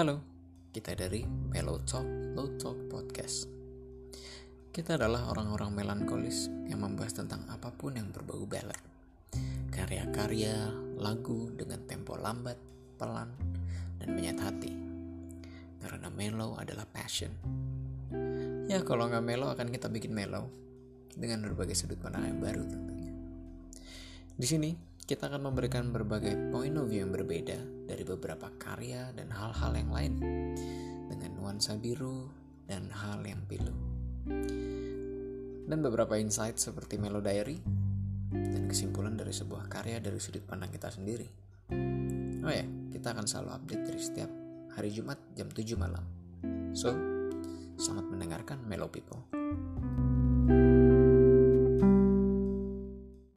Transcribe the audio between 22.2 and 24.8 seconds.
yang baru tentunya. Di sini